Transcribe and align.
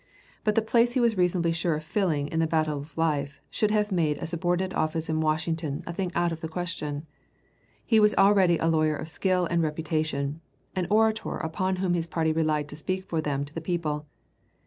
But 0.43 0.55
the 0.55 0.63
place 0.63 0.93
he 0.93 0.99
was 0.99 1.15
reasonably 1.15 1.51
sure 1.51 1.75
of 1.75 1.83
filling 1.83 2.27
in 2.29 2.39
the 2.39 2.47
battle 2.47 2.79
of 2.79 2.97
life 2.97 3.39
should 3.51 3.69
have 3.69 3.91
made 3.91 4.17
a 4.17 4.25
subordinate 4.25 4.73
office 4.75 5.09
in 5.09 5.21
Washington 5.21 5.83
a 5.85 5.93
thing 5.93 6.11
out 6.15 6.31
of 6.31 6.41
the 6.41 6.47
question. 6.49 7.05
He 7.85 7.99
was 7.99 8.15
already 8.15 8.57
a 8.57 8.65
lawyer 8.65 8.95
of 8.95 9.09
skill 9.09 9.45
and 9.51 9.61
reputation; 9.61 10.41
an 10.75 10.87
orator 10.89 11.37
upon 11.37 11.75
whom 11.75 11.93
his 11.93 12.07
party 12.07 12.31
relied 12.31 12.67
to 12.69 12.75
speak 12.75 13.03
for 13.05 13.21
them 13.21 13.45
to 13.45 13.53
the 13.53 13.61
people. 13.61 14.07